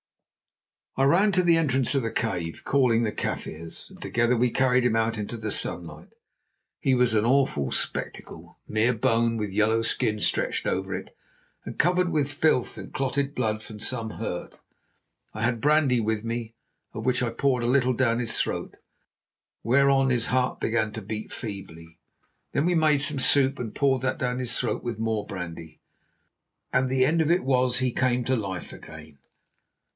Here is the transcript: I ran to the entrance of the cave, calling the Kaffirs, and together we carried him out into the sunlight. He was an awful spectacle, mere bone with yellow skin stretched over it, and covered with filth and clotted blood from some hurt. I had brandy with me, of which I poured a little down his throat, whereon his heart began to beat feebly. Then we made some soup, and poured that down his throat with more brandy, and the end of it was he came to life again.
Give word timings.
I 0.97 1.03
ran 1.05 1.31
to 1.33 1.43
the 1.43 1.57
entrance 1.57 1.93
of 1.95 2.01
the 2.03 2.11
cave, 2.11 2.63
calling 2.65 3.03
the 3.03 3.11
Kaffirs, 3.11 3.89
and 3.91 4.01
together 4.01 4.35
we 4.35 4.49
carried 4.51 4.83
him 4.83 4.95
out 4.95 5.17
into 5.17 5.37
the 5.37 5.51
sunlight. 5.51 6.09
He 6.79 6.95
was 6.95 7.13
an 7.13 7.23
awful 7.23 7.71
spectacle, 7.71 8.59
mere 8.67 8.93
bone 8.93 9.37
with 9.37 9.51
yellow 9.53 9.83
skin 9.83 10.19
stretched 10.19 10.65
over 10.65 10.93
it, 10.95 11.15
and 11.63 11.77
covered 11.79 12.09
with 12.09 12.31
filth 12.31 12.77
and 12.77 12.91
clotted 12.91 13.33
blood 13.35 13.61
from 13.61 13.79
some 13.79 14.11
hurt. 14.11 14.59
I 15.33 15.43
had 15.43 15.61
brandy 15.61 15.99
with 15.99 16.23
me, 16.25 16.55
of 16.93 17.05
which 17.05 17.23
I 17.23 17.29
poured 17.29 17.63
a 17.63 17.67
little 17.67 17.93
down 17.93 18.19
his 18.19 18.39
throat, 18.41 18.75
whereon 19.63 20.09
his 20.09 20.25
heart 20.27 20.59
began 20.59 20.91
to 20.93 21.01
beat 21.01 21.31
feebly. 21.31 21.99
Then 22.53 22.65
we 22.65 22.75
made 22.75 23.03
some 23.03 23.19
soup, 23.19 23.59
and 23.59 23.73
poured 23.73 24.01
that 24.01 24.17
down 24.17 24.39
his 24.39 24.57
throat 24.57 24.83
with 24.83 24.99
more 24.99 25.25
brandy, 25.25 25.79
and 26.73 26.89
the 26.89 27.05
end 27.05 27.21
of 27.21 27.31
it 27.31 27.43
was 27.43 27.77
he 27.79 27.91
came 27.91 28.23
to 28.25 28.35
life 28.35 28.73
again. 28.73 29.19